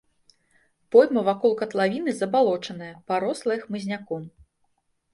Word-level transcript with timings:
Пойма 0.95 1.21
вакол 1.27 1.53
катлавіны 1.61 2.11
забалочаная, 2.23 2.91
парослая 3.13 3.63
хмызняком. 3.63 4.29